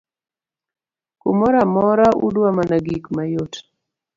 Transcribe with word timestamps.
kumoro 1.21 1.57
amora 1.65 2.07
udwa 2.25 2.49
mana 2.57 2.75
gik 2.85 3.03
mayot 3.15 3.53